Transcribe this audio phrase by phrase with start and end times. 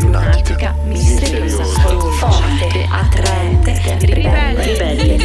[0.00, 5.23] lunatica, misteriosa, forte, attraente, ribelle, ribelle,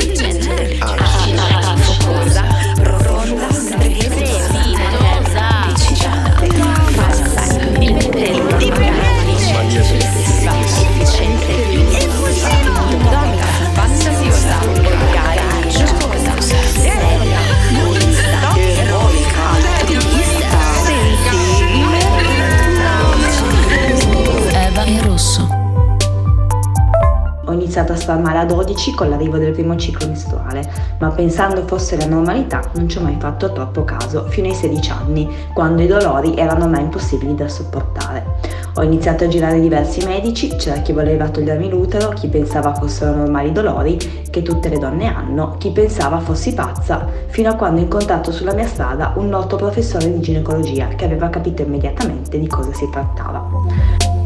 [27.79, 30.69] iniziato a star male a 12 con l'arrivo del primo ciclo mestruale,
[30.99, 34.91] ma pensando fosse la normalità non ci ho mai fatto troppo caso fino ai 16
[34.91, 38.57] anni, quando i dolori erano ormai impossibili da sopportare.
[38.75, 43.51] Ho iniziato a girare diversi medici, c'era chi voleva togliermi l'utero, chi pensava fossero normali
[43.51, 43.97] dolori
[44.29, 48.53] che tutte le donne hanno, chi pensava fossi pazza, fino a quando ho incontrato sulla
[48.53, 54.18] mia strada un noto professore di ginecologia che aveva capito immediatamente di cosa si trattava.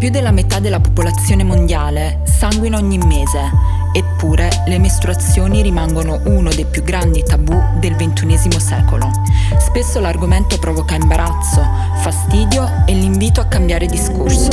[0.00, 3.50] Più della metà della popolazione mondiale sanguina ogni mese,
[3.92, 9.10] eppure le mestruazioni rimangono uno dei più grandi tabù del XXI secolo.
[9.58, 11.62] Spesso l'argomento provoca imbarazzo,
[11.96, 14.48] fastidio e l'invito a cambiare discorso.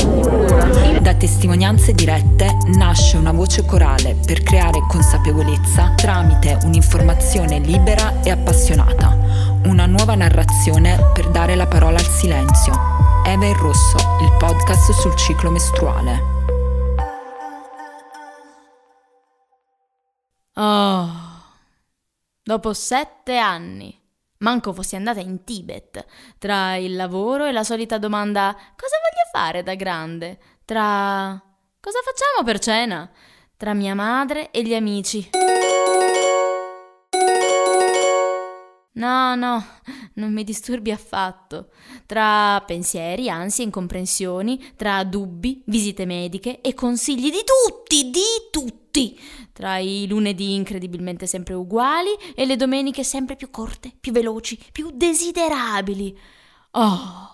[1.00, 9.18] Da testimonianze dirette nasce una voce corale per creare consapevolezza tramite un'informazione libera e appassionata,
[9.64, 12.97] una nuova narrazione per dare la parola al silenzio.
[13.28, 16.22] Eva e Rosso, il podcast sul ciclo mestruale.
[20.54, 21.10] Oh,
[22.42, 24.02] dopo sette anni.
[24.38, 26.06] Manco fossi andata in Tibet.
[26.38, 30.40] Tra il lavoro e la solita domanda cosa voglio fare da grande?
[30.64, 31.38] Tra
[31.82, 33.12] cosa facciamo per cena?
[33.58, 35.30] Tra mia madre e gli amici.
[38.98, 39.64] No, no,
[40.14, 41.70] non mi disturbi affatto.
[42.08, 49.20] Tra pensieri, ansie, incomprensioni, tra dubbi, visite mediche e consigli di tutti, di tutti.
[49.54, 54.90] Tra i lunedì incredibilmente sempre uguali e le domeniche sempre più corte, più veloci, più
[54.92, 56.18] desiderabili.
[56.72, 57.32] Oh.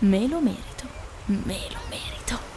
[0.00, 0.86] Me lo merito,
[1.26, 2.47] me lo merito.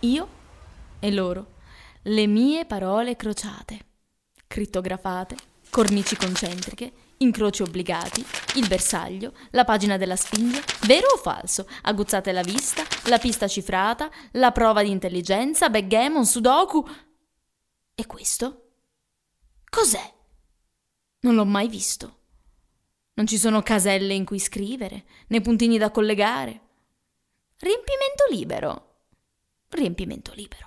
[0.00, 0.28] Io
[1.00, 1.54] e loro,
[2.02, 3.78] le mie parole crociate,
[4.46, 5.36] crittografate,
[5.70, 8.24] cornici concentriche, incroci obbligati,
[8.56, 14.10] il bersaglio, la pagina della Sfinge, vero o falso, aguzzate la vista, la pista cifrata,
[14.32, 16.86] la prova di intelligenza, backgammon, sudoku.
[17.94, 18.64] E questo?
[19.68, 20.14] Cos'è?
[21.20, 22.18] Non l'ho mai visto.
[23.14, 26.60] Non ci sono caselle in cui scrivere, né puntini da collegare.
[27.56, 28.85] Riempimento libero
[29.70, 30.66] riempimento libero.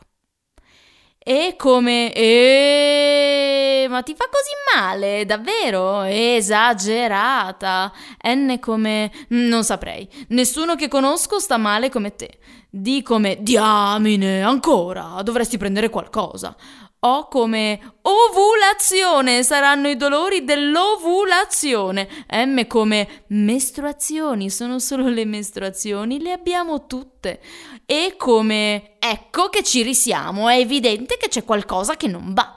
[1.22, 2.14] E come...
[2.14, 3.86] E...
[3.90, 6.04] Ma ti fa così male, davvero?
[6.04, 7.92] Esagerata.
[8.26, 9.12] N come...
[9.30, 10.08] Non saprei.
[10.30, 12.40] Nessuno che conosco sta male come te.
[12.70, 13.38] D come...
[13.42, 15.22] Diamine, ancora.
[15.22, 16.56] Dovresti prendere qualcosa.
[17.02, 22.26] O come ovulazione saranno i dolori dell'ovulazione.
[22.30, 27.40] M come mestruazioni, sono solo le mestruazioni, le abbiamo tutte.
[27.86, 32.54] E come ecco che ci risiamo, è evidente che c'è qualcosa che non va.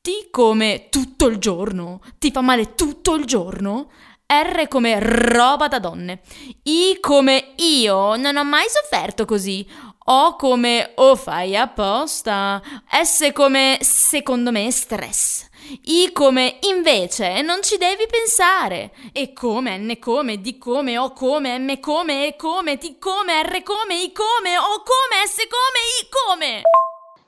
[0.00, 3.90] T come tutto il giorno, ti fa male tutto il giorno?
[4.32, 6.20] R come roba da donne.
[6.62, 9.68] I come io non ho mai sofferto così.
[10.12, 12.60] O come o fai apposta.
[12.90, 15.48] S come secondo me stress.
[15.84, 18.90] I come invece non ci devi pensare.
[19.12, 23.62] E come, N come, D come, O come, M come, E come, T come, R
[23.62, 26.62] come, I come, O come, S come, I come.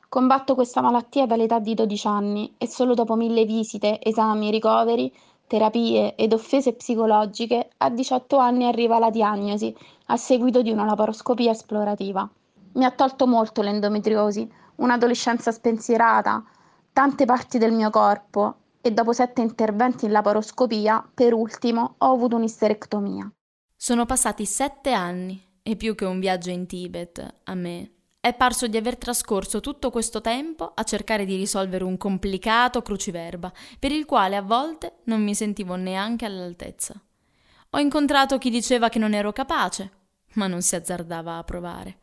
[0.09, 5.15] Combatto questa malattia dall'età di 12 anni e solo dopo mille visite, esami, ricoveri,
[5.47, 9.73] terapie ed offese psicologiche, a 18 anni arriva la diagnosi
[10.07, 12.29] a seguito di una laparoscopia esplorativa.
[12.75, 16.45] Mi ha tolto molto l'endometriosi, un'adolescenza spensierata,
[16.93, 22.37] tante parti del mio corpo e dopo sette interventi in laparoscopia, per ultimo, ho avuto
[22.37, 23.31] un'isterectomia.
[23.77, 27.93] Sono passati sette anni e più che un viaggio in Tibet, a me.
[28.21, 33.53] È parso di aver trascorso tutto questo tempo a cercare di risolvere un complicato cruciverba,
[33.79, 36.95] per il quale a volte non mi sentivo neanche all'altezza.
[37.71, 39.91] Ho incontrato chi diceva che non ero capace,
[40.35, 41.99] ma non si azzardava a provare.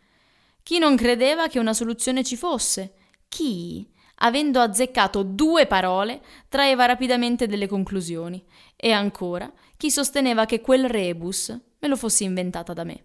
[0.70, 2.94] Chi non credeva che una soluzione ci fosse,
[3.28, 8.46] chi, avendo azzeccato due parole, traeva rapidamente delle conclusioni,
[8.76, 11.50] e ancora chi sosteneva che quel rebus
[11.80, 13.04] me lo fossi inventata da me.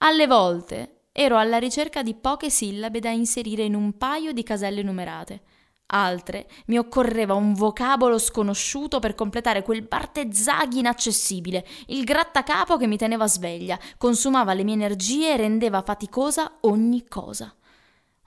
[0.00, 4.82] Alle volte ero alla ricerca di poche sillabe da inserire in un paio di caselle
[4.82, 5.40] numerate.
[5.86, 12.96] Altre mi occorreva un vocabolo sconosciuto per completare quel bartezzaghi inaccessibile, il grattacapo che mi
[12.96, 17.54] teneva sveglia, consumava le mie energie e rendeva faticosa ogni cosa.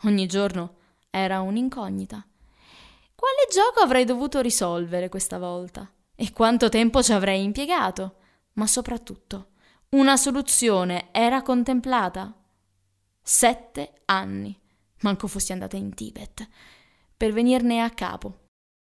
[0.04, 0.75] Ogni giorno
[1.09, 2.25] era un'incognita.
[3.15, 5.92] Quale gioco avrei dovuto risolvere questa volta?
[6.15, 8.18] E quanto tempo ci avrei impiegato?
[8.54, 9.50] Ma soprattutto,
[9.89, 12.33] una soluzione era contemplata?
[13.19, 14.57] Sette anni.
[15.01, 16.48] Manco fossi andata in Tibet
[17.18, 18.46] per venirne a capo.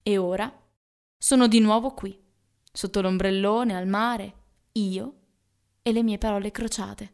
[0.02, 0.50] E ora
[1.16, 2.18] sono di nuovo qui,
[2.72, 4.42] sotto l'ombrellone al mare,
[4.72, 5.20] io
[5.82, 7.12] e le mie parole crociate.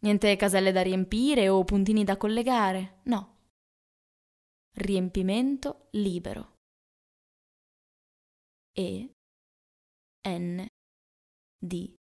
[0.00, 3.36] Niente caselle da riempire o puntini da collegare, no.
[4.72, 6.52] Riempimento libero.
[8.76, 9.14] E
[10.26, 10.66] N
[11.58, 11.94] D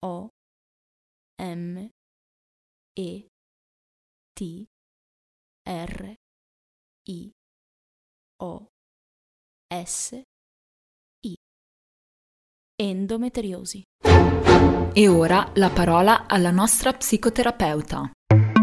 [0.00, 0.28] O
[1.42, 1.90] M
[2.94, 3.26] E
[4.32, 4.66] T
[5.68, 6.19] R
[7.08, 7.30] i
[8.42, 8.66] O
[9.72, 10.20] S
[11.24, 11.34] I
[12.76, 13.82] endometriosi.
[14.92, 18.10] E ora la parola alla nostra psicoterapeuta.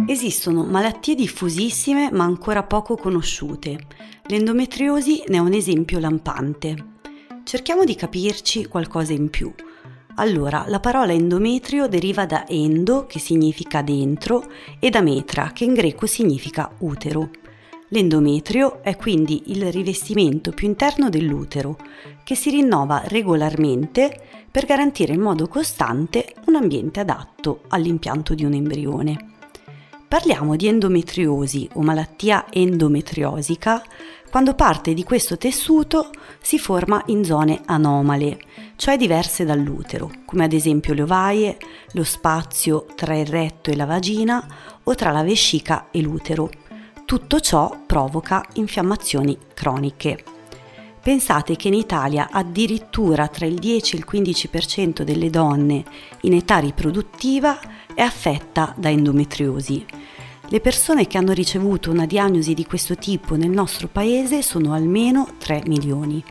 [0.07, 3.87] Esistono malattie diffusissime ma ancora poco conosciute.
[4.27, 6.95] L'endometriosi ne è un esempio lampante.
[7.43, 9.53] Cerchiamo di capirci qualcosa in più.
[10.15, 15.73] Allora, la parola endometrio deriva da endo, che significa dentro, e da metra, che in
[15.73, 17.29] greco significa utero.
[17.89, 21.77] L'endometrio è quindi il rivestimento più interno dell'utero,
[22.25, 28.51] che si rinnova regolarmente per garantire in modo costante un ambiente adatto all'impianto di un
[28.51, 29.35] embrione.
[30.05, 33.81] Parliamo di endometriosi o malattia endometriosica
[34.29, 36.09] quando parte di questo tessuto
[36.41, 38.39] si forma in zone anomale,
[38.75, 41.57] cioè diverse dall'utero, come ad esempio le ovaie,
[41.93, 44.45] lo spazio tra il retto e la vagina
[44.83, 46.49] o tra la vescica e l'utero
[47.07, 50.25] tutto ciò provoca infiammazioni croniche.
[51.01, 55.85] Pensate che in Italia addirittura tra il 10 e il 15% delle donne
[56.23, 57.57] in età riproduttiva
[57.95, 59.85] è affetta da endometriosi.
[60.49, 65.29] Le persone che hanno ricevuto una diagnosi di questo tipo nel nostro paese sono almeno
[65.37, 66.21] 3 milioni.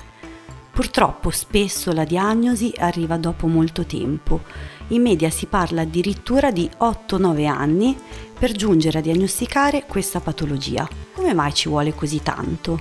[0.73, 4.43] Purtroppo spesso la diagnosi arriva dopo molto tempo.
[4.89, 7.97] In media si parla addirittura di 8-9 anni
[8.39, 10.89] per giungere a diagnosticare questa patologia.
[11.13, 12.79] Come mai ci vuole così tanto?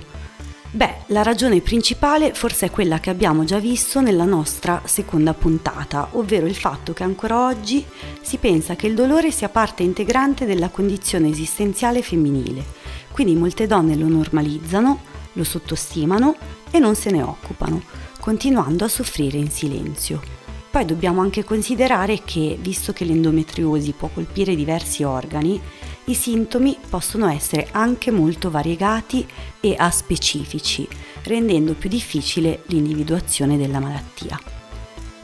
[0.70, 6.10] Beh, la ragione principale forse è quella che abbiamo già visto nella nostra seconda puntata,
[6.12, 7.84] ovvero il fatto che ancora oggi
[8.20, 12.64] si pensa che il dolore sia parte integrante della condizione esistenziale femminile,
[13.10, 15.00] quindi molte donne lo normalizzano,
[15.32, 16.36] lo sottostimano
[16.70, 17.82] e non se ne occupano,
[18.20, 20.35] continuando a soffrire in silenzio.
[20.76, 25.58] Poi dobbiamo anche considerare che, visto che l'endometriosi può colpire diversi organi,
[26.04, 29.26] i sintomi possono essere anche molto variegati
[29.58, 30.86] e aspecifici,
[31.22, 34.38] rendendo più difficile l'individuazione della malattia.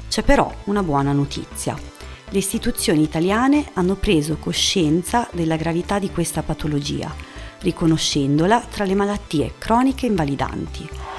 [0.09, 1.79] C'è però una buona notizia.
[2.31, 7.15] Le istituzioni italiane hanno preso coscienza della gravità di questa patologia,
[7.61, 11.12] riconoscendola tra le malattie croniche invalidanti.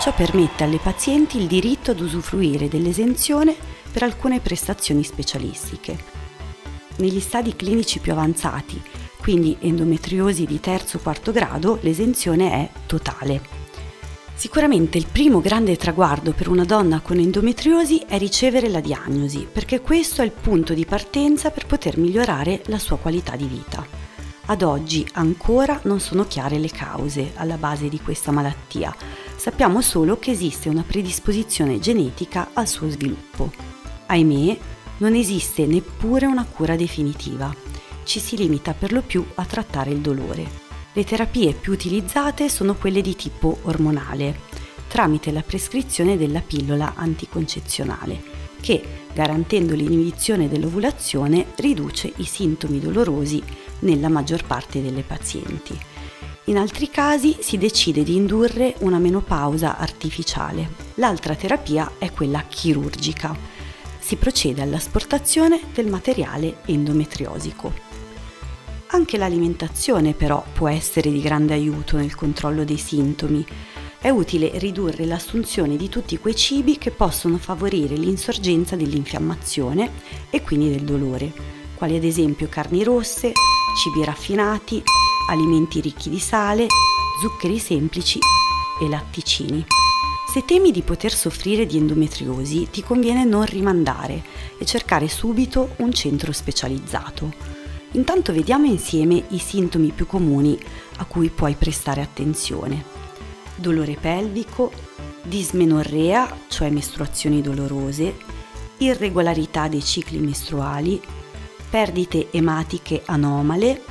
[0.00, 3.56] Ciò permette alle pazienti il diritto ad usufruire dell'esenzione
[3.90, 5.96] per alcune prestazioni specialistiche.
[6.96, 8.80] Negli stadi clinici più avanzati,
[9.18, 13.40] quindi endometriosi di terzo o quarto grado, l'esenzione è totale.
[14.34, 19.80] Sicuramente il primo grande traguardo per una donna con endometriosi è ricevere la diagnosi, perché
[19.80, 23.86] questo è il punto di partenza per poter migliorare la sua qualità di vita.
[24.46, 28.94] Ad oggi ancora non sono chiare le cause alla base di questa malattia,
[29.36, 33.50] sappiamo solo che esiste una predisposizione genetica al suo sviluppo.
[34.04, 34.58] Ahimè,
[34.98, 37.54] non esiste neppure una cura definitiva,
[38.04, 40.46] ci si limita per lo più a trattare il dolore.
[40.92, 44.40] Le terapie più utilizzate sono quelle di tipo ormonale,
[44.88, 48.22] tramite la prescrizione della pillola anticoncezionale,
[48.60, 53.42] che, garantendo l'inibizione dell'ovulazione, riduce i sintomi dolorosi
[53.84, 55.78] nella maggior parte delle pazienti.
[56.46, 60.68] In altri casi si decide di indurre una menopausa artificiale.
[60.96, 63.34] L'altra terapia è quella chirurgica.
[63.98, 67.72] Si procede all'asportazione del materiale endometriosico.
[68.88, 73.44] Anche l'alimentazione però può essere di grande aiuto nel controllo dei sintomi.
[73.98, 79.90] È utile ridurre l'assunzione di tutti quei cibi che possono favorire l'insorgenza dell'infiammazione
[80.28, 81.32] e quindi del dolore,
[81.74, 83.32] quali ad esempio carni rosse,
[83.74, 84.82] cibi raffinati,
[85.28, 86.66] alimenti ricchi di sale,
[87.20, 88.18] zuccheri semplici
[88.80, 89.66] e latticini.
[90.26, 94.22] Se temi di poter soffrire di endometriosi, ti conviene non rimandare
[94.58, 97.32] e cercare subito un centro specializzato.
[97.92, 100.58] Intanto vediamo insieme i sintomi più comuni
[100.96, 102.84] a cui puoi prestare attenzione.
[103.56, 104.72] Dolore pelvico,
[105.22, 108.16] dismenorrea, cioè mestruazioni dolorose,
[108.78, 111.00] irregolarità dei cicli mestruali,
[111.74, 113.82] perdite ematiche anomale,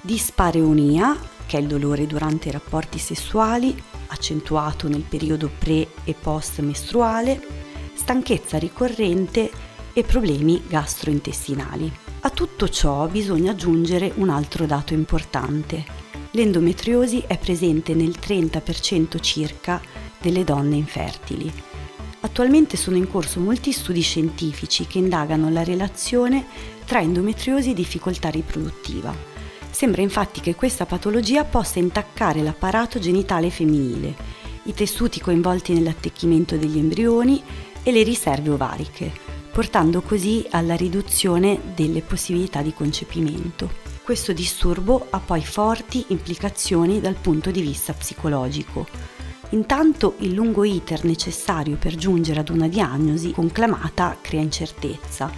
[0.00, 6.58] dispareunia, che è il dolore durante i rapporti sessuali, accentuato nel periodo pre e post
[6.62, 7.40] mestruale,
[7.94, 9.52] stanchezza ricorrente
[9.92, 11.92] e problemi gastrointestinali.
[12.22, 15.84] A tutto ciò bisogna aggiungere un altro dato importante.
[16.32, 19.80] L'endometriosi è presente nel 30% circa
[20.20, 21.71] delle donne infertili.
[22.24, 26.46] Attualmente sono in corso molti studi scientifici che indagano la relazione
[26.84, 29.12] tra endometriosi e difficoltà riproduttiva.
[29.70, 34.14] Sembra infatti che questa patologia possa intaccare l'apparato genitale femminile,
[34.64, 37.42] i tessuti coinvolti nell'attecchimento degli embrioni
[37.82, 39.12] e le riserve ovariche,
[39.50, 43.80] portando così alla riduzione delle possibilità di concepimento.
[44.04, 48.86] Questo disturbo ha poi forti implicazioni dal punto di vista psicologico,
[49.52, 55.30] Intanto il lungo iter necessario per giungere ad una diagnosi conclamata crea incertezza,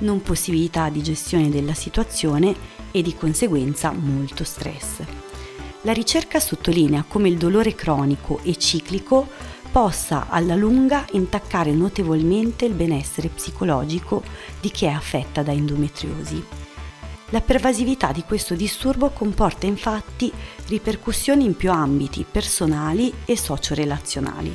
[0.00, 2.54] non possibilità di gestione della situazione
[2.90, 5.00] e di conseguenza molto stress.
[5.82, 9.28] La ricerca sottolinea come il dolore cronico e ciclico
[9.72, 14.22] possa alla lunga intaccare notevolmente il benessere psicologico
[14.60, 16.61] di chi è affetta da endometriosi.
[17.32, 20.30] La pervasività di questo disturbo comporta infatti
[20.66, 24.54] ripercussioni in più ambiti personali e socio-relazionali.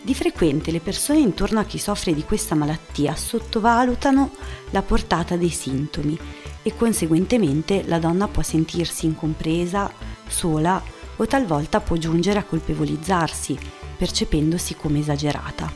[0.00, 4.30] Di frequente le persone intorno a chi soffre di questa malattia sottovalutano
[4.70, 6.18] la portata dei sintomi
[6.62, 9.92] e conseguentemente la donna può sentirsi incompresa,
[10.26, 10.82] sola
[11.16, 13.58] o talvolta può giungere a colpevolizzarsi,
[13.98, 15.70] percependosi come esagerata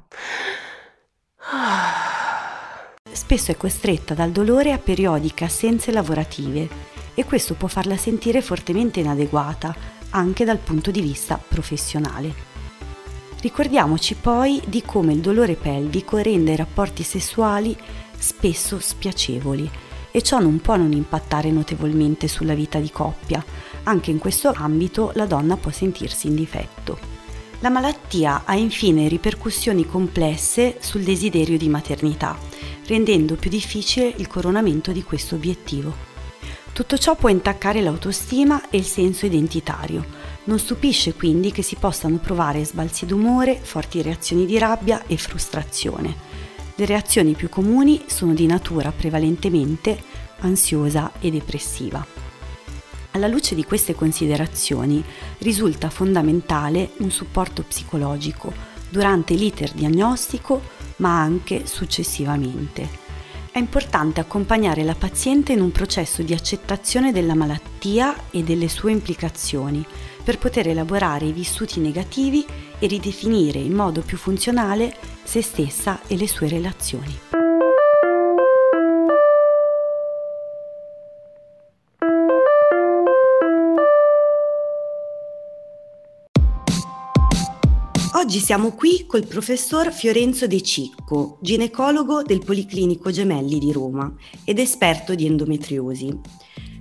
[3.34, 6.68] spesso è costretta dal dolore a periodiche assenze lavorative
[7.14, 9.74] e questo può farla sentire fortemente inadeguata
[10.10, 12.32] anche dal punto di vista professionale.
[13.40, 17.76] Ricordiamoci poi di come il dolore pelvico rende i rapporti sessuali
[18.16, 19.68] spesso spiacevoli
[20.12, 23.44] e ciò non può non impattare notevolmente sulla vita di coppia.
[23.82, 27.12] Anche in questo ambito la donna può sentirsi in difetto.
[27.58, 32.54] La malattia ha infine ripercussioni complesse sul desiderio di maternità
[32.86, 36.12] rendendo più difficile il coronamento di questo obiettivo.
[36.72, 40.04] Tutto ciò può intaccare l'autostima e il senso identitario.
[40.44, 46.16] Non stupisce quindi che si possano provare sbalzi d'umore, forti reazioni di rabbia e frustrazione.
[46.74, 49.96] Le reazioni più comuni sono di natura prevalentemente
[50.40, 52.04] ansiosa e depressiva.
[53.12, 55.02] Alla luce di queste considerazioni
[55.38, 58.52] risulta fondamentale un supporto psicologico
[58.88, 60.60] durante l'iter diagnostico
[60.96, 63.02] ma anche successivamente.
[63.50, 68.90] È importante accompagnare la paziente in un processo di accettazione della malattia e delle sue
[68.90, 69.86] implicazioni
[70.24, 72.44] per poter elaborare i vissuti negativi
[72.78, 77.43] e ridefinire in modo più funzionale se stessa e le sue relazioni.
[88.34, 94.12] Oggi siamo qui col professor Fiorenzo De Cicco, ginecologo del Policlinico Gemelli di Roma
[94.42, 96.12] ed esperto di endometriosi.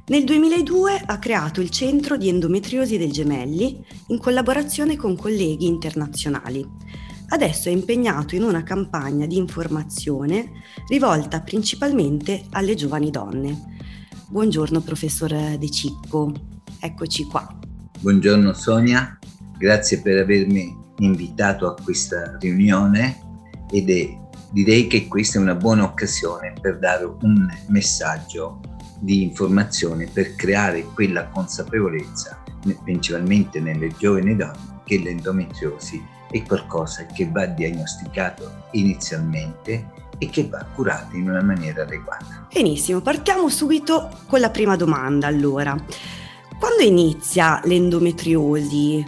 [0.08, 6.68] Nel 2002 ha creato il Centro di Endometriosi del Gemelli in collaborazione con colleghi internazionali.
[7.28, 13.78] Adesso è impegnato in una campagna di informazione rivolta principalmente alle giovani donne.
[14.28, 16.34] Buongiorno professor De Cicco,
[16.80, 17.48] eccoci qua.
[18.00, 19.20] Buongiorno Sonia,
[19.56, 23.22] grazie per avermi invitato a questa riunione
[23.70, 24.18] ed è,
[24.52, 28.60] direi che questa è una buona occasione per dare un messaggio
[29.00, 32.44] di informazione per creare quella consapevolezza
[32.84, 40.66] principalmente nelle giovani donne che l'endometriosi è qualcosa che va diagnosticato inizialmente e che va
[40.74, 42.48] curato in una maniera adeguata.
[42.52, 45.76] Benissimo, partiamo subito con la prima domanda allora.
[46.60, 49.06] Quando inizia l'endometriosi?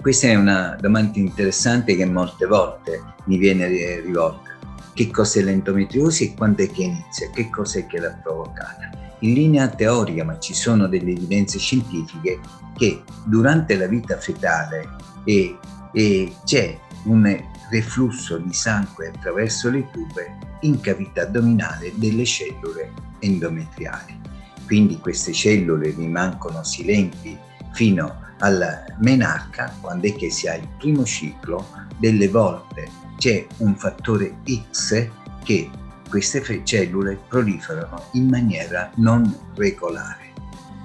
[0.00, 3.66] Questa è una domanda interessante che molte volte mi viene
[4.00, 4.56] rivolta.
[4.94, 7.30] Che cos'è l'endometriosi e quando è che inizia?
[7.30, 8.90] Che cos'è che l'ha provocata?
[9.20, 12.38] In linea teorica, ma ci sono delle evidenze scientifiche
[12.76, 14.88] che durante la vita fetale
[15.24, 15.58] e,
[15.92, 17.36] e c'è un
[17.70, 24.20] reflusso di sangue attraverso le tube in cavità addominale delle cellule endometriali.
[24.64, 27.36] Quindi queste cellule rimangono silenti
[27.72, 31.66] fino a alla menarca, quando è che si ha il primo ciclo,
[31.98, 35.08] delle volte c'è un fattore X
[35.42, 35.70] che
[36.08, 40.32] queste cellule proliferano in maniera non regolare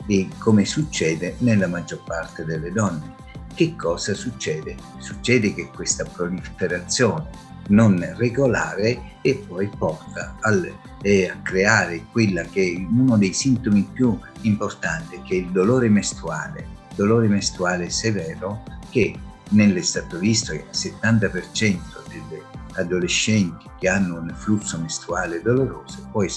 [0.07, 3.15] e come succede nella maggior parte delle donne.
[3.53, 4.75] Che cosa succede?
[4.97, 10.69] Succede che questa proliferazione non regolare e poi porta al,
[11.01, 15.87] eh, a creare quella che è uno dei sintomi più importanti, che è il dolore
[15.87, 19.15] mestruale, dolore mestruale severo che
[19.49, 22.41] nelle stato visto che il 70% delle
[22.75, 26.31] adolescenti che hanno un flusso mestruale doloroso poi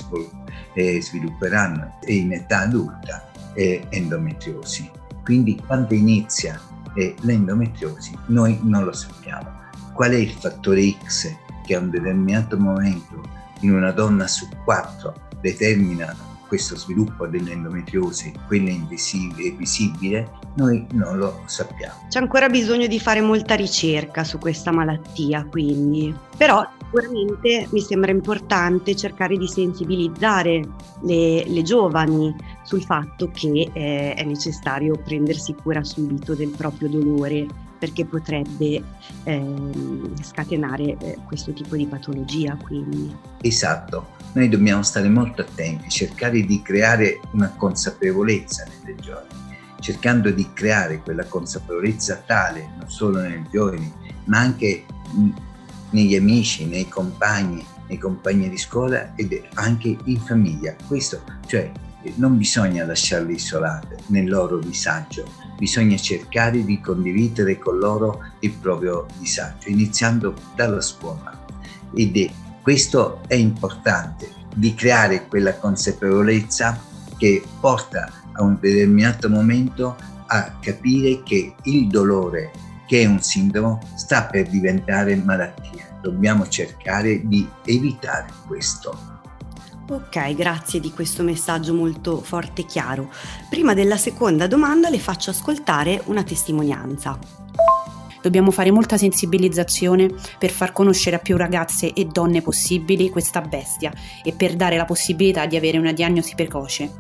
[0.75, 4.91] eh, svilupperanno in età adulta eh, endometriosi.
[5.23, 6.61] Quindi quando inizia
[6.95, 9.65] eh, l'endometriosi noi non lo sappiamo.
[9.93, 11.35] Qual è il fattore X
[11.65, 13.23] che a un determinato momento
[13.61, 16.15] in una donna su quattro determina
[16.47, 22.07] questo sviluppo dell'endometriosi, quella invisibile e visibile, noi non lo sappiamo.
[22.09, 26.15] C'è ancora bisogno di fare molta ricerca su questa malattia, quindi.
[26.37, 30.67] Però sicuramente mi sembra importante cercare di sensibilizzare
[31.03, 37.47] le, le giovani sul fatto che eh, è necessario prendersi cura subito del proprio dolore
[37.78, 38.83] perché potrebbe
[39.25, 39.54] eh,
[40.23, 42.56] scatenare eh, questo tipo di patologia.
[42.56, 43.14] Quindi.
[43.40, 49.28] Esatto, noi dobbiamo stare molto attenti, cercare di creare una consapevolezza nelle giovani,
[49.80, 53.92] cercando di creare quella consapevolezza tale non solo nei giovani,
[54.25, 54.85] ma anche
[55.90, 60.75] negli amici, nei compagni, nei compagni di scuola ed anche in famiglia.
[60.87, 61.71] Questo, cioè,
[62.17, 65.27] non bisogna lasciarli isolati nel loro disagio,
[65.59, 71.45] bisogna cercare di condividere con loro il proprio disagio, iniziando dalla scuola.
[71.95, 72.31] Ed è,
[72.63, 76.81] questo è importante, di creare quella consapevolezza
[77.19, 79.97] che porta a un determinato momento
[80.27, 82.51] a capire che il dolore,
[82.87, 85.99] che è un sintomo, sta per diventare malattia.
[86.01, 89.15] Dobbiamo cercare di evitare questo.
[89.88, 93.09] Ok, grazie di questo messaggio molto forte e chiaro.
[93.49, 97.16] Prima della seconda domanda le faccio ascoltare una testimonianza.
[98.20, 103.92] Dobbiamo fare molta sensibilizzazione per far conoscere a più ragazze e donne possibili questa bestia
[104.25, 106.90] e per dare la possibilità di avere una diagnosi precoce.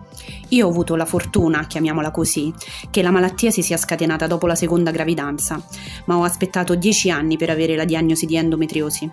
[0.50, 2.54] Io ho avuto la fortuna, chiamiamola così,
[2.92, 5.60] che la malattia si sia scatenata dopo la seconda gravidanza,
[6.04, 9.10] ma ho aspettato 10 anni per avere la diagnosi di endometriosi.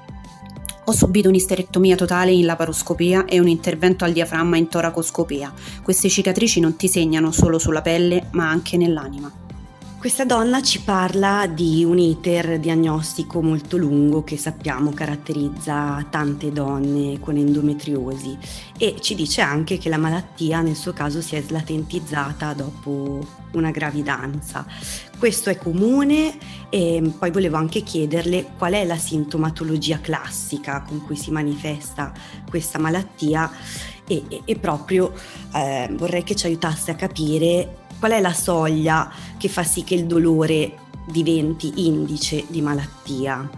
[0.85, 5.53] Ho subito un'isterectomia totale in laparoscopia e un intervento al diaframma in toracoscopia.
[5.81, 9.42] Queste cicatrici non ti segnano solo sulla pelle, ma anche nell'anima.
[10.03, 17.21] Questa donna ci parla di un iter diagnostico molto lungo che sappiamo caratterizza tante donne
[17.21, 18.37] con endometriosi
[18.77, 23.71] e ci dice anche che la malattia nel suo caso si è slatentizzata dopo una
[23.71, 24.65] gravidanza.
[25.17, 26.37] Questo è comune
[26.69, 32.11] e poi volevo anche chiederle qual è la sintomatologia classica con cui si manifesta
[32.49, 33.49] questa malattia
[34.05, 35.13] e, e, e proprio
[35.53, 39.95] eh, vorrei che ci aiutasse a capire qual è la soglia che fa sì che
[39.95, 40.73] il dolore
[41.07, 43.49] diventi indice di malattia?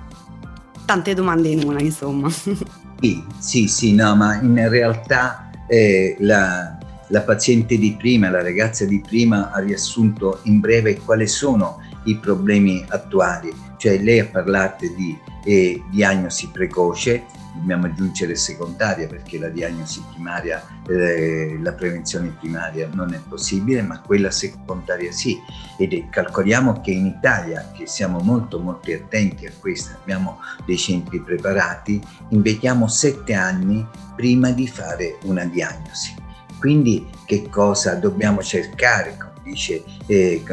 [0.85, 2.29] Tante domande in una, insomma.
[2.97, 6.77] Sì, sì, sì, no, ma in realtà eh, la,
[7.07, 12.15] la paziente di prima, la ragazza di prima ha riassunto in breve quali sono i
[12.15, 17.25] problemi attuali, cioè lei ha parlato di eh, diagnosi precoce,
[17.55, 24.01] dobbiamo aggiungere secondaria perché la diagnosi primaria, eh, la prevenzione primaria non è possibile, ma
[24.01, 25.39] quella secondaria sì.
[25.77, 31.21] Ed calcoliamo che in Italia, che siamo molto molto attenti a questo, abbiamo dei centri
[31.21, 36.13] preparati, invecchiamo sette anni prima di fare una diagnosi.
[36.59, 39.25] Quindi che cosa dobbiamo cercare?
[39.45, 40.43] dice eh,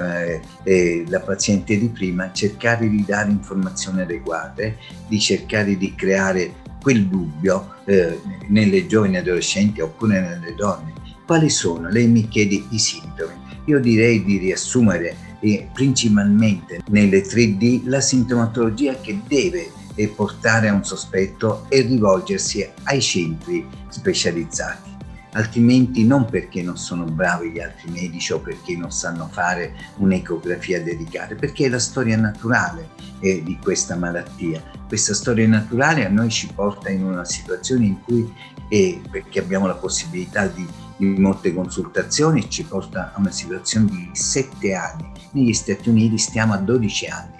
[0.65, 4.77] eh, la paziente di prima, cercare di dare informazioni adeguate,
[5.09, 10.93] di cercare di creare quel dubbio eh, nelle giovani adolescenti oppure nelle donne.
[11.25, 11.89] Quali sono?
[11.89, 13.33] Lei mi chiede i sintomi.
[13.67, 20.75] Io direi di riassumere eh, principalmente nelle 3D la sintomatologia che deve eh, portare a
[20.75, 24.92] un sospetto e rivolgersi ai centri specializzati
[25.33, 30.83] altrimenti non perché non sono bravi gli altri medici o perché non sanno fare un'ecografia
[30.83, 32.91] dedicata, perché è la storia naturale
[33.21, 34.63] eh, di questa malattia.
[34.87, 38.31] Questa storia naturale a noi ci porta in una situazione in cui,
[38.69, 40.67] eh, perché abbiamo la possibilità di,
[40.97, 45.11] di molte consultazioni, ci porta a una situazione di 7 anni.
[45.33, 47.32] Negli Stati Uniti stiamo a 12 anni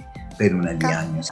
[0.43, 1.31] per una diagnosi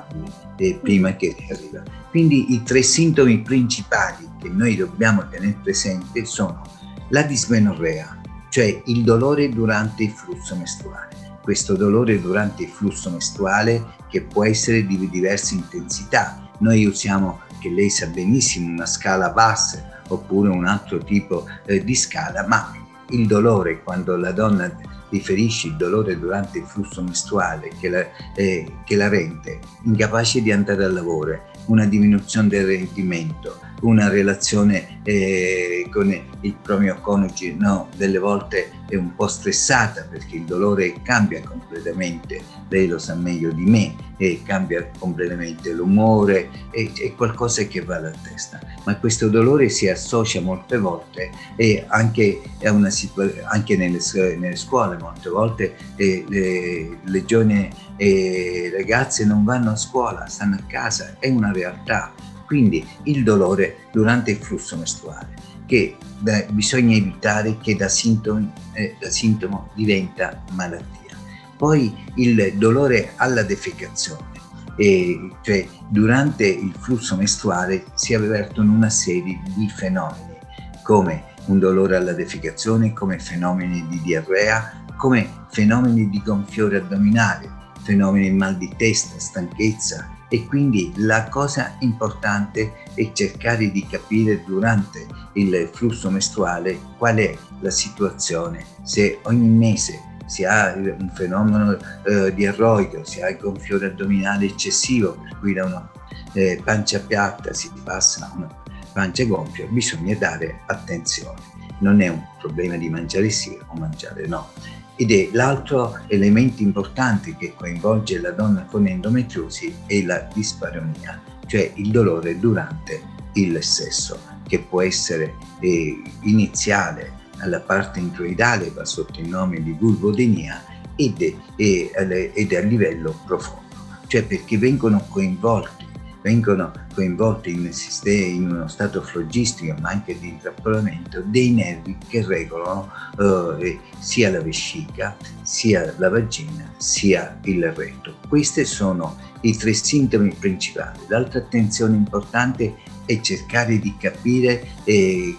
[0.59, 1.83] eh, prima che arriva.
[2.11, 6.62] Quindi i tre sintomi principali che noi dobbiamo tenere presente sono
[7.09, 8.20] la dismenorrea,
[8.51, 14.44] cioè il dolore durante il flusso mestruale, questo dolore durante il flusso mestruale che può
[14.44, 16.49] essere di diverse intensità.
[16.59, 21.96] Noi usiamo, che lei sa benissimo, una scala bassa oppure un altro tipo eh, di
[21.96, 22.77] scala, ma
[23.09, 24.73] il dolore quando la donna
[25.11, 30.51] riferisce il dolore durante il flusso mestruale che la, eh, che la rende incapace di
[30.53, 37.88] andare al lavoro, una diminuzione del rendimento, una relazione eh, con il proprio coniuge, no,
[37.96, 43.53] delle volte è un po' stressata perché il dolore cambia completamente, lei lo sa meglio
[43.53, 48.61] di me, e cambia completamente l'umore, è, è qualcosa che va alla testa.
[48.85, 52.42] Ma questo dolore si associa molte volte e anche,
[52.88, 53.99] situa- anche nelle,
[54.38, 60.56] nelle, scuole, molte volte eh, le, le giovani eh, ragazze non vanno a scuola, stanno
[60.56, 62.12] a casa, è una realtà
[62.46, 65.34] quindi il dolore durante il flusso mestruale,
[65.66, 71.16] che beh, bisogna evitare che da, sintomi, eh, da sintomo diventa malattia.
[71.56, 74.32] Poi il dolore alla defecazione,
[74.76, 80.38] eh, cioè durante il flusso mestruale si avvertono una serie di fenomeni
[80.82, 88.31] come un dolore alla defecazione, come fenomeni di diarrea, come fenomeni di gonfiore addominale, fenomeni
[88.31, 95.07] di mal di testa, stanchezza, e quindi la cosa importante è cercare di capire durante
[95.35, 102.33] il flusso mestruale qual è la situazione, se ogni mese si ha un fenomeno eh,
[102.33, 105.90] di erroido, si ha il gonfiore addominale eccessivo, per cui da una
[106.33, 108.49] eh, pancia piatta si passa a una
[108.93, 111.40] pancia gonfia, bisogna dare attenzione.
[111.81, 114.51] Non è un problema di mangiare sì o mangiare no
[115.00, 121.72] ed è l'altro elemento importante che coinvolge la donna con endometriosi è la disparonia, cioè
[121.76, 123.00] il dolore durante
[123.32, 129.72] il sesso, che può essere eh, iniziale alla parte introidale, va sotto il nome di
[129.72, 130.62] vulvodenia,
[130.96, 133.74] ed è, ed è a livello profondo,
[134.06, 135.80] cioè perché vengono coinvolti
[136.22, 137.70] vengono coinvolti in,
[138.04, 144.40] in, uno stato flogistico ma anche di intrappolamento dei nervi che regolano eh, sia la
[144.40, 148.16] vescica, sia la vagina, sia il retto.
[148.28, 150.98] Questi sono i tre sintomi principali.
[151.09, 152.89] L'altra attenzione importante è
[153.20, 155.35] cercare di capire eh,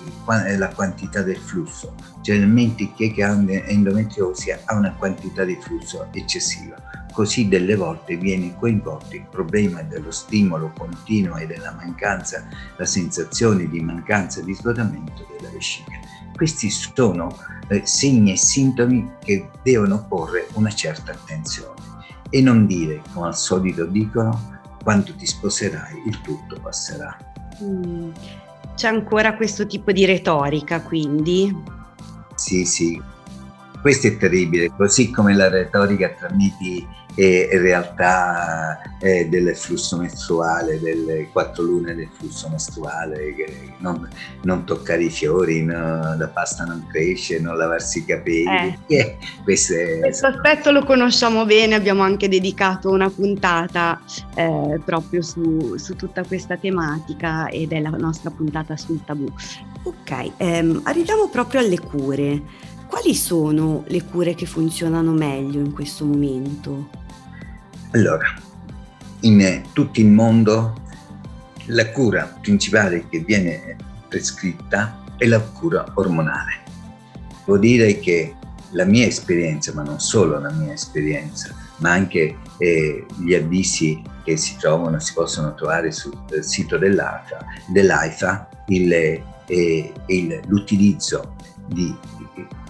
[0.58, 1.96] la quantità del flusso.
[2.22, 9.16] Generalmente chi ha endometriosi ha una quantità di flusso eccessiva Così delle volte viene coinvolto
[9.16, 15.52] il problema dello stimolo continuo e della mancanza, la sensazione di mancanza di svuotamento della
[15.52, 15.92] vescica.
[16.34, 21.82] Questi sono eh, segni e sintomi che devono porre una certa attenzione
[22.30, 27.31] e non dire, come al solito dicono, quando ti sposerai il tutto passerà.
[27.64, 28.12] Mm.
[28.76, 31.56] C'è ancora questo tipo di retorica, quindi?
[32.36, 33.00] Sì, sì,
[33.82, 40.80] questo è terribile, così come la retorica tra miti e realtà eh, del flusso mestruale,
[40.80, 43.36] delle quattro lune del flusso mestruale,
[43.80, 44.08] non,
[44.44, 48.78] non, toccare i fiori, no, la pasta non cresce, non lavarsi i capelli.
[48.88, 48.96] Eh.
[48.96, 50.00] Eh, questo, è...
[50.00, 54.00] questo, aspetto lo conosciamo bene, abbiamo anche dedicato una puntata
[54.36, 59.32] eh, proprio su, su, tutta questa tematica ed è la nostra puntata sul tabù.
[59.84, 62.70] Ok, ehm, arriviamo proprio alle cure.
[62.88, 66.90] Quali sono le cure che funzionano meglio in questo momento?
[67.94, 68.26] Allora,
[69.22, 70.82] in tutto il mondo
[71.66, 73.76] la cura principale che viene
[74.08, 76.64] prescritta è la cura ormonale.
[77.46, 78.36] Vuol dire che
[78.72, 84.38] la mia esperienza, ma non solo la mia esperienza, ma anche eh, gli avvisi che
[84.38, 91.36] si trovano, si possono trovare sul sito dell'AIFA, dell'AIFA il, eh, il, l'utilizzo
[91.68, 91.94] di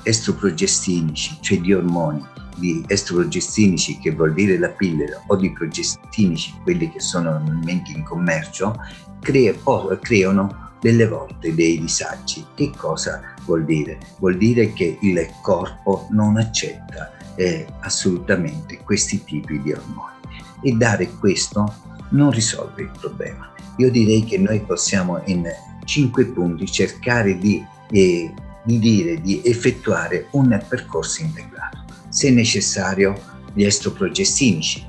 [0.01, 2.25] estroprogestinici, cioè di ormoni,
[2.57, 8.03] di estroprogestinici che vuol dire la pillola o di progestinici, quelli che sono normalmente in
[8.03, 8.75] commercio,
[9.19, 9.53] crea,
[9.99, 12.45] creano delle volte dei disagi.
[12.55, 13.97] Che cosa vuol dire?
[14.19, 20.15] Vuol dire che il corpo non accetta eh, assolutamente questi tipi di ormoni
[20.61, 21.73] e dare questo
[22.09, 23.51] non risolve il problema.
[23.77, 25.47] Io direi che noi possiamo in
[25.85, 28.33] cinque punti cercare di eh,
[28.63, 31.80] di dire di effettuare un percorso integrato,
[32.11, 33.19] se necessario
[33.53, 34.85] gli estroprogestinici,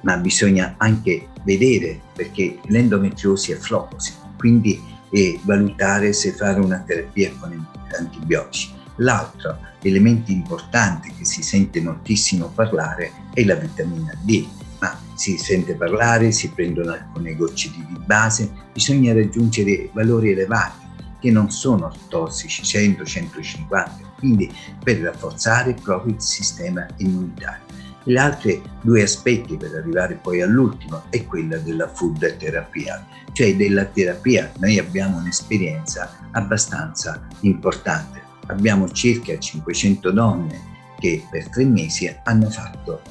[0.00, 7.30] ma bisogna anche vedere perché l'endometriosi è flocosi, quindi e valutare se fare una terapia
[7.38, 8.72] con antibiotici.
[8.96, 14.46] L'altro elemento importante che si sente moltissimo parlare è la vitamina D,
[14.80, 20.82] ma si sente parlare, si prendono alcune gocce di base, bisogna raggiungere valori elevati
[21.20, 23.88] che non sono tossici, 100-150,
[24.24, 24.50] quindi
[24.82, 27.62] per rafforzare proprio il sistema immunitario.
[28.04, 33.84] Gli altri due aspetti per arrivare poi all'ultimo è quella della food terapia, cioè della
[33.84, 34.50] terapia.
[34.58, 38.22] Noi abbiamo un'esperienza abbastanza importante.
[38.46, 43.02] Abbiamo circa 500 donne che per tre mesi hanno fatto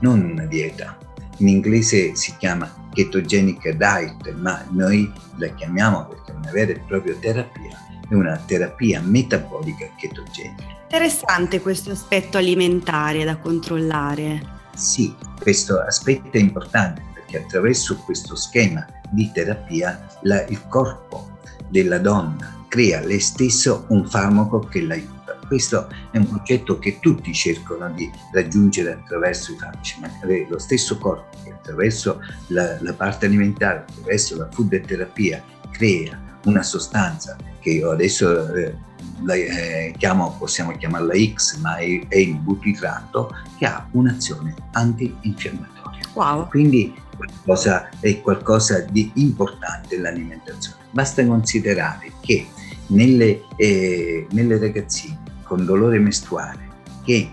[0.00, 0.96] non una dieta,
[1.38, 6.80] in inglese si chiama ketogenic diet, ma noi la chiamiamo perché è una vera e
[6.86, 7.78] propria terapia,
[8.10, 10.78] è una terapia metabolica chetogenica.
[10.82, 14.58] Interessante questo aspetto alimentare da controllare.
[14.74, 21.98] Sì, questo aspetto è importante perché attraverso questo schema di terapia la, il corpo della
[21.98, 25.20] donna crea lei stesso un farmaco che l'aiuta
[25.50, 30.08] questo è un concetto che tutti cercano di raggiungere attraverso i farmaci, ma
[30.48, 35.42] lo stesso corpo che attraverso la, la parte alimentare, attraverso la food terapia,
[35.72, 38.74] crea una sostanza che io adesso eh,
[39.22, 46.00] la, eh, chiamo, possiamo chiamarla X, ma è, è il butitrato che ha un'azione antinfiammatoria.
[46.14, 46.48] Wow.
[46.48, 50.78] Quindi qualcosa, è qualcosa di importante l'alimentazione.
[50.90, 52.46] Basta considerare che
[52.88, 56.68] nelle, eh, nelle ragazzine con dolore mestruale
[57.04, 57.30] che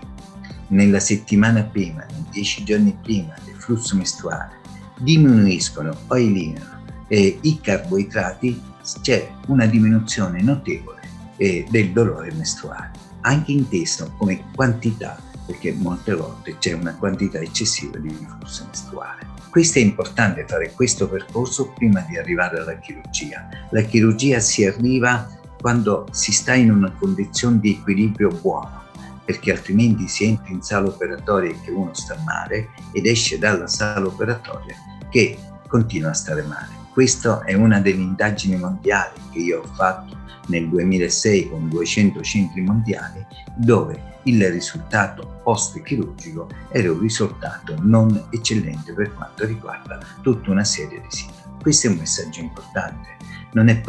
[0.68, 4.56] nella settimana prima, nei dieci giorni prima del flusso mestruale,
[4.98, 8.60] diminuiscono o eliminano eh, i carboidrati,
[9.02, 11.00] c'è una diminuzione notevole
[11.36, 12.90] eh, del dolore mestruale,
[13.22, 19.26] anche inteso come quantità, perché molte volte c'è una quantità eccessiva di flusso mestruale.
[19.50, 23.48] Questo è importante fare questo percorso prima di arrivare alla chirurgia.
[23.70, 25.28] La chirurgia si arriva
[25.60, 28.84] quando si sta in una condizione di equilibrio buono,
[29.24, 34.06] perché altrimenti si entra in sala operatoria che uno sta male ed esce dalla sala
[34.06, 34.76] operatoria
[35.10, 36.77] che continua a stare male.
[36.98, 42.60] Questa è una delle indagini mondiali che io ho fatto nel 2006 con 200 centri
[42.60, 50.64] mondiali dove il risultato post-chirurgico era un risultato non eccellente per quanto riguarda tutta una
[50.64, 51.60] serie di sintomi.
[51.62, 53.16] Questo è un messaggio importante
[53.52, 53.80] non, è,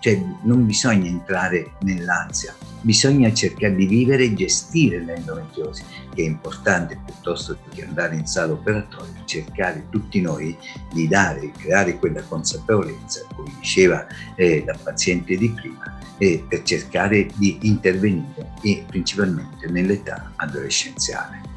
[0.00, 5.82] cioè, non bisogna entrare nell'ansia, bisogna cercare di vivere e gestire l'endometriosi,
[6.14, 10.56] che è importante piuttosto che andare in sala operatoria, cercare tutti noi
[10.92, 17.28] di dare, creare quella consapevolezza, come diceva eh, la paziente di prima, eh, per cercare
[17.34, 21.54] di intervenire e principalmente nell'età adolescenziale.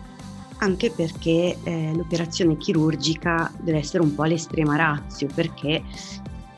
[0.61, 5.81] Anche perché eh, l'operazione chirurgica deve essere un po' l'estrema razio, perché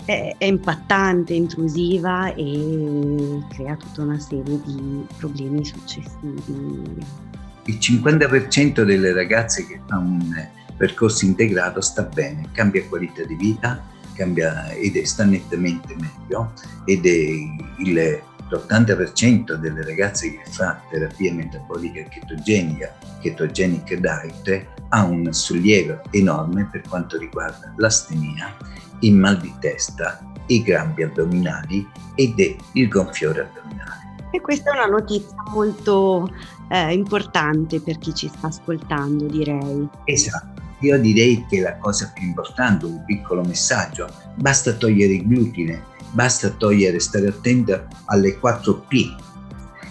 [0.05, 7.05] è, è impattante, intrusiva e crea tutta una serie di problemi successivi.
[7.65, 13.89] Il 50% delle ragazze che fa un percorso integrato sta bene, cambia qualità di vita
[14.21, 16.53] cambia, ed è, sta nettamente meglio
[16.85, 25.31] ed è il, l'80% delle ragazze che fa terapia metabolica chetogenica, ketogenic diet, ha un
[25.31, 28.55] sollievo enorme per quanto riguarda l'astenia
[29.01, 32.39] il mal di testa, i grampi addominali ed
[32.73, 33.99] il gonfiore addominale.
[34.31, 36.29] E questa è una notizia molto
[36.69, 39.87] eh, importante per chi ci sta ascoltando, direi.
[40.05, 40.61] Esatto.
[40.79, 46.49] Io direi che la cosa più importante, un piccolo messaggio, basta togliere il glutine, basta
[46.49, 49.15] togliere, stare attento alle 4 P.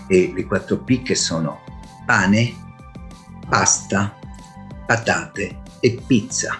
[0.09, 1.61] E le 4 P che sono
[2.07, 2.53] pane,
[3.49, 4.17] pasta,
[4.87, 6.59] patate e pizza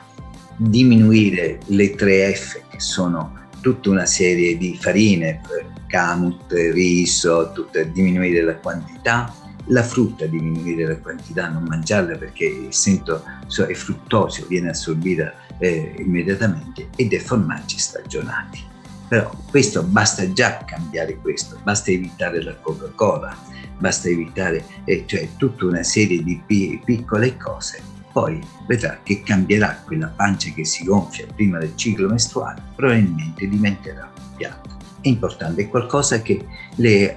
[0.63, 5.41] diminuire le tre F che sono tutta una serie di farine,
[5.87, 9.35] camut, riso, tutta, diminuire la quantità,
[9.67, 13.23] la frutta diminuire la quantità, non mangiarla perché essendo
[13.69, 18.63] è fruttosio viene assorbita eh, immediatamente e dei formaggi stagionati.
[19.09, 23.37] Però questo basta già cambiare questo, basta evitare la Coca-Cola,
[23.79, 29.83] basta evitare eh, cioè, tutta una serie di pi- piccole cose poi vedrà che cambierà
[29.85, 34.77] quella pancia che si gonfia prima del ciclo mestruale, probabilmente diventerà piatta.
[35.01, 36.45] È importante, è qualcosa che
[36.77, 37.15] le,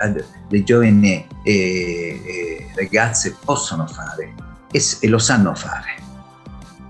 [0.48, 4.34] le giovani eh, eh, ragazze possono fare
[4.72, 6.03] e, e lo sanno fare.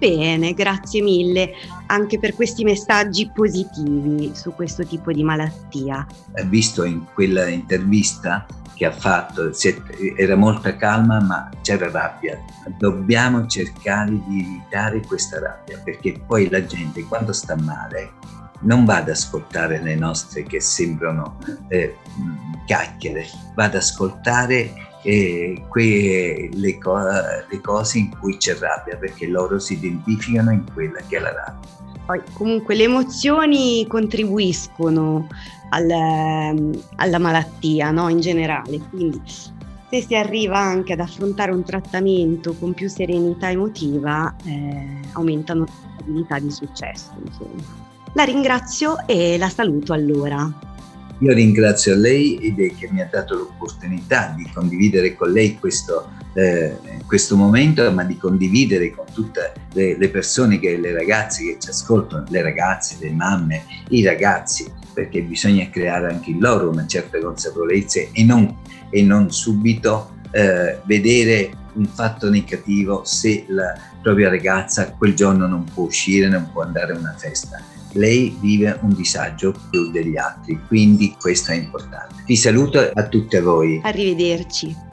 [0.04, 1.54] Bene, grazie mille
[1.86, 6.06] anche per questi messaggi positivi su questo tipo di malattia.
[6.48, 9.50] Visto in quella intervista che ha fatto,
[10.18, 12.38] era molta calma ma c'era rabbia.
[12.78, 18.12] Dobbiamo cercare di evitare questa rabbia perché poi la gente quando sta male
[18.64, 21.38] non va ad ascoltare le nostre che sembrano
[21.70, 21.96] eh,
[22.66, 26.98] chiacchiere, va ad ascoltare eh, que, le, co-
[27.50, 31.34] le cose in cui c'è rabbia perché loro si identificano in quella che è la
[31.34, 31.70] rabbia.
[32.06, 35.28] Poi comunque le emozioni contribuiscono
[35.70, 38.10] al, alla malattia no?
[38.10, 44.36] in generale, quindi se si arriva anche ad affrontare un trattamento con più serenità emotiva,
[44.44, 47.12] eh, aumentano le probabilità di successo.
[47.24, 47.62] Insomma.
[48.14, 50.52] La ringrazio e la saluto allora.
[51.20, 57.36] Io ringrazio lei che mi ha dato l'opportunità di condividere con lei questo, eh, questo
[57.36, 62.26] momento, ma di condividere con tutte le, le, persone, che, le ragazze che ci ascoltano,
[62.28, 68.02] le ragazze, le mamme, i ragazzi, perché bisogna creare anche in loro una certa consapevolezza
[68.12, 68.58] e non,
[68.90, 75.64] e non subito eh, vedere un fatto negativo se la propria ragazza quel giorno non
[75.64, 80.60] può uscire, non può andare a una festa lei vive un disagio più degli altri,
[80.68, 82.24] quindi questo è importante.
[82.26, 83.80] Vi saluto a tutte voi.
[83.84, 84.93] Arrivederci.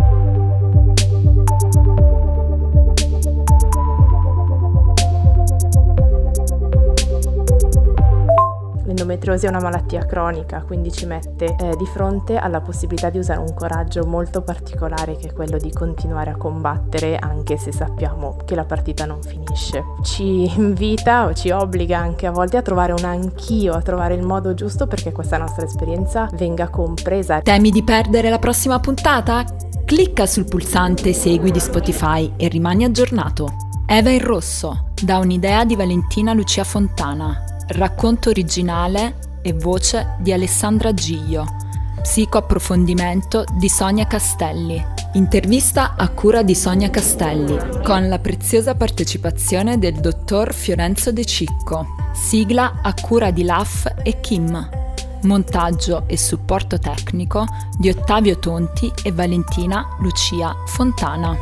[8.90, 13.38] L'endometriosi è una malattia cronica, quindi ci mette eh, di fronte alla possibilità di usare
[13.38, 18.56] un coraggio molto particolare che è quello di continuare a combattere anche se sappiamo che
[18.56, 19.84] la partita non finisce.
[20.02, 24.26] Ci invita o ci obbliga anche a volte a trovare un anch'io, a trovare il
[24.26, 27.42] modo giusto perché questa nostra esperienza venga compresa.
[27.42, 29.44] Temi di perdere la prossima puntata?
[29.84, 33.52] Clicca sul pulsante Segui di Spotify e rimani aggiornato.
[33.86, 37.44] Eva in rosso, da un'idea di Valentina Lucia Fontana.
[37.72, 41.46] Racconto originale e voce di Alessandra Giglio.
[42.02, 44.84] Psicoapprofondimento di Sonia Castelli.
[45.12, 51.86] Intervista a cura di Sonia Castelli, con la preziosa partecipazione del dottor Fiorenzo De Cicco.
[52.12, 54.68] Sigla a cura di Laf e Kim.
[55.22, 57.46] Montaggio e supporto tecnico
[57.78, 61.36] di Ottavio Tonti e Valentina Lucia Fontana.